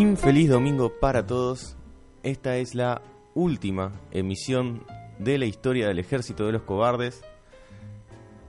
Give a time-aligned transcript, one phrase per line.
[0.00, 1.76] Infeliz domingo para todos.
[2.22, 3.02] Esta es la
[3.34, 4.82] última emisión
[5.18, 7.22] de la historia del ejército de los cobardes.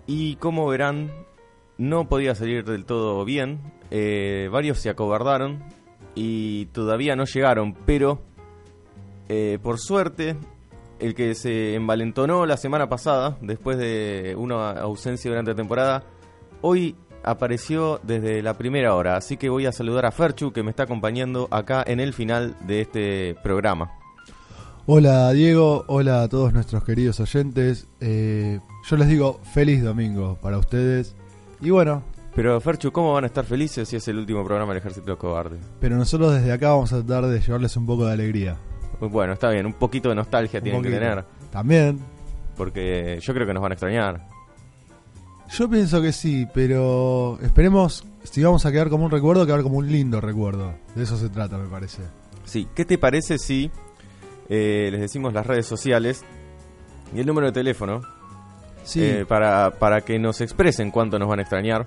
[0.07, 1.11] Y como verán,
[1.77, 3.59] no podía salir del todo bien.
[3.89, 5.61] Eh, varios se acobardaron
[6.15, 8.21] y todavía no llegaron, pero
[9.27, 10.37] eh, por suerte,
[10.99, 16.05] el que se envalentonó la semana pasada, después de una ausencia durante la temporada,
[16.61, 19.15] hoy apareció desde la primera hora.
[19.17, 22.55] Así que voy a saludar a Ferchu, que me está acompañando acá en el final
[22.67, 23.91] de este programa.
[24.87, 27.87] Hola Diego, hola a todos nuestros queridos oyentes.
[27.99, 28.59] Eh,
[28.89, 31.15] yo les digo feliz domingo para ustedes.
[31.61, 32.03] Y bueno,
[32.35, 35.11] Pero Ferchu, ¿cómo van a estar felices si es el último programa del Ejército de
[35.11, 35.59] los Cobardes?
[35.79, 38.57] pero nosotros desde acá vamos a tratar de llevarles un poco de alegría.
[38.99, 41.99] Bueno, está bien, un poquito de nostalgia Un tienen que tener, También.
[42.55, 44.27] porque yo creo que nos van a extrañar.
[45.51, 49.77] Yo pienso que sí, pero esperemos si vamos a quedar como un recuerdo, quedar como
[49.77, 50.73] un lindo recuerdo.
[50.95, 52.03] De eso se trata, me parece.
[52.45, 53.69] Sí, ¿qué te parece si
[54.49, 56.23] eh, les decimos las redes sociales
[57.13, 58.01] y el número de teléfono
[58.83, 61.85] Sí, eh, para, para que nos expresen cuánto nos van a extrañar?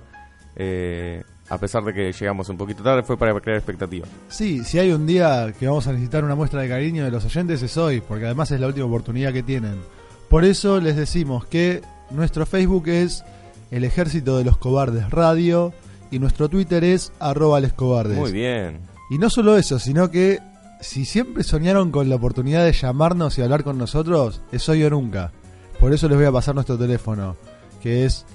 [0.55, 4.09] eh, a pesar de que llegamos un poquito tarde, fue para crear expectativas.
[4.29, 7.23] sí, si hay un día que vamos a necesitar una muestra de cariño de los
[7.25, 9.75] oyentes es hoy, porque además es la última oportunidad que tienen.
[10.29, 13.23] Por eso les decimos que nuestro Facebook es
[13.75, 15.73] El Ejército de los Cobardes Radio
[16.09, 18.17] y nuestro Twitter es arroba lescobardes.
[18.17, 18.79] Muy bien.
[19.09, 20.39] Y no solo eso, sino que
[20.79, 24.89] si siempre soñaron con la oportunidad de llamarnos y hablar con nosotros, es hoy o
[24.89, 25.33] nunca.
[25.77, 27.35] Por eso les voy a pasar nuestro teléfono,
[27.83, 28.25] que es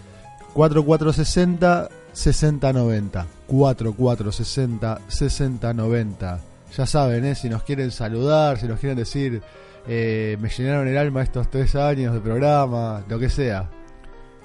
[0.52, 3.26] 4460 6090.
[3.46, 6.40] 4460 6090.
[6.76, 7.34] Ya saben, ¿eh?
[7.34, 9.40] si nos quieren saludar, si nos quieren decir,
[9.88, 13.70] eh, me llenaron el alma estos tres años de programa, lo que sea.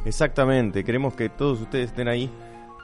[0.05, 2.29] Exactamente, queremos que todos ustedes estén ahí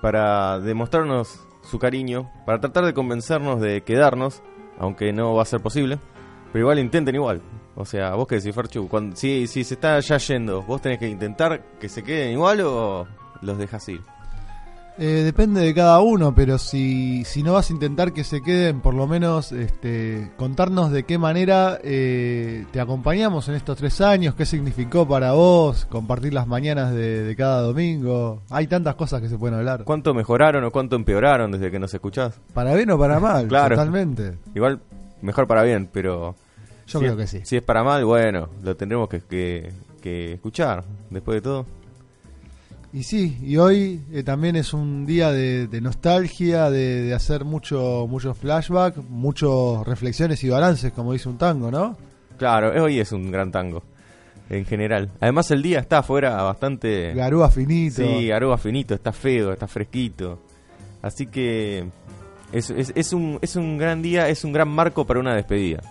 [0.02, 4.42] para demostrarnos su cariño, para tratar de convencernos de quedarnos,
[4.80, 6.00] aunque no va a ser posible,
[6.52, 7.42] pero igual intenten igual.
[7.76, 10.98] O sea, vos que decís, Ferchu, cuando, si, si se está ya yendo, vos tenés
[10.98, 13.08] que intentar que se queden igual o
[13.42, 14.02] los dejas ir.
[14.98, 18.82] Eh, depende de cada uno, pero si, si no vas a intentar que se queden,
[18.82, 24.36] por lo menos este, contarnos de qué manera eh, te acompañamos en estos tres años,
[24.36, 28.42] qué significó para vos, compartir las mañanas de, de cada domingo.
[28.50, 29.86] Hay tantas cosas que se pueden hablar.
[29.86, 32.40] ¿Cuánto mejoraron o cuánto empeoraron desde que nos escuchás?
[32.54, 33.76] Para bien o para mal, Claro.
[33.76, 34.38] totalmente.
[34.54, 34.82] Igual,
[35.22, 36.36] mejor para bien, pero...
[36.86, 37.46] Yo si creo es- que sí.
[37.46, 39.72] Si es para mal, bueno, lo tendremos que, que,
[40.02, 41.66] que escuchar, después de todo.
[42.94, 47.46] Y sí, y hoy eh, también es un día de, de nostalgia, de, de hacer
[47.46, 49.50] mucho, mucho flashback, muchas
[49.86, 51.96] reflexiones y balances, como dice un tango, ¿no?
[52.38, 53.84] Claro, hoy es un gran tango,
[54.50, 55.10] en general.
[55.22, 57.14] Además el día está afuera bastante...
[57.14, 58.04] Garúa finito.
[58.04, 60.42] Sí, aroba finito, está feo, está fresquito.
[61.02, 61.86] Así que
[62.52, 65.82] es, es, es un, es un gran día, es un gran marco para una despedida.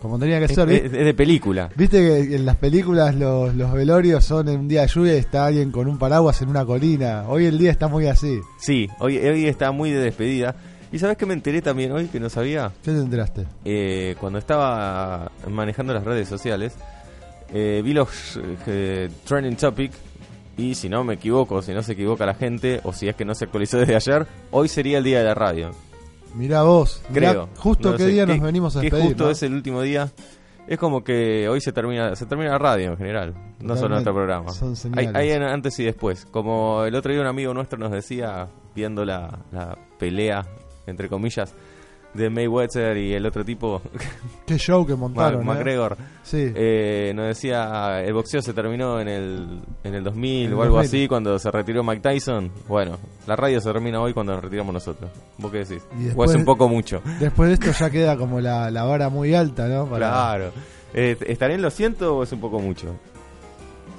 [0.00, 0.70] Como tenía que Es, ser.
[0.70, 1.68] es- de película.
[1.76, 5.18] Viste que en las películas los, los velorios son en un día de lluvia y
[5.18, 7.24] está alguien con un paraguas en una colina.
[7.28, 8.38] Hoy el día está muy así.
[8.60, 10.54] Sí, hoy, hoy está muy de despedida.
[10.92, 12.72] ¿Y sabes qué me enteré también hoy que no sabía?
[12.82, 13.44] ¿Qué te enteraste?
[13.64, 16.74] Eh, cuando estaba manejando las redes sociales,
[17.52, 19.92] eh, vi los eh, trending topic
[20.56, 23.24] y si no me equivoco, si no se equivoca la gente o si es que
[23.24, 25.70] no se actualizó desde ayer, hoy sería el día de la radio.
[26.34, 27.02] Mirá vos.
[27.10, 27.48] mirá Creo.
[27.56, 29.06] justo No qué sé, día nos venimos a que despedir.
[29.08, 29.30] justo ¿no?
[29.30, 30.10] es el último día.
[30.66, 34.12] Es como que hoy se termina se termina la radio en general, no solo nuestro
[34.14, 34.50] programa.
[34.52, 35.14] Son Hay, señales.
[35.14, 36.26] hay en- antes y después.
[36.26, 40.46] Como el otro día un amigo nuestro nos decía, viendo la, la pelea,
[40.86, 41.54] entre comillas,
[42.18, 43.80] de Mayweather y el otro tipo,
[44.46, 45.40] Qué show que montaron.
[45.42, 45.44] ¿eh?
[45.44, 46.52] McGregor, Sí.
[46.54, 50.62] eh, nos decía, el boxeo se terminó en el, en el 2000 En el o
[50.62, 50.86] algo 2000.
[50.88, 52.50] así, cuando se retiró Mike Tyson.
[52.68, 55.10] Bueno, la radio se termina hoy cuando nos retiramos nosotros.
[55.38, 55.82] ¿Vos qué decís?
[55.98, 57.00] Y o es un poco mucho.
[57.20, 59.86] Después de esto ya queda como la, la vara muy alta, ¿no?
[59.86, 60.50] Para- Claro.
[60.94, 62.94] Eh, ¿Estaré en lo siento o es un poco mucho?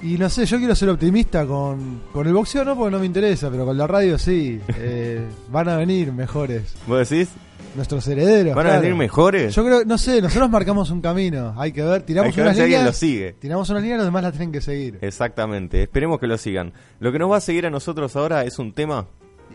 [0.02, 3.04] Y no sé, yo quiero ser optimista con, con el boxeo, no porque no me
[3.06, 4.58] interesa, pero con la radio sí.
[4.78, 6.74] Eh, van a venir mejores.
[6.86, 7.28] ¿Vos decís?
[7.76, 8.54] Nuestros herederos.
[8.56, 8.82] ¿Van a claro.
[8.82, 9.54] venir mejores?
[9.54, 11.54] Yo creo, no sé, nosotros marcamos un camino.
[11.56, 12.96] Hay que ver, tiramos Hay que ver unas si alguien lo líneas.
[12.96, 13.32] sigue.
[13.38, 14.98] Tiramos una línea, los demás la tienen que seguir.
[15.00, 15.82] Exactamente.
[15.84, 16.72] Esperemos que lo sigan.
[16.98, 19.06] Lo que nos va a seguir a nosotros ahora es un tema.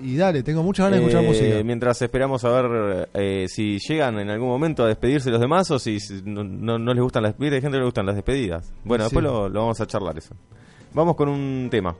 [0.01, 1.63] Y dale, tengo muchas ganas de escuchar eh, música.
[1.63, 5.79] Mientras esperamos a ver eh, si llegan en algún momento a despedirse los demás o
[5.79, 7.55] si no, no- no les gustan las despedidas.
[7.55, 8.73] Hay gente que le gustan las despedidas.
[8.83, 9.07] Bueno, Sí.
[9.15, 10.35] después lo, lo vamos a charlar eso.
[10.93, 11.95] Vamos con un tema.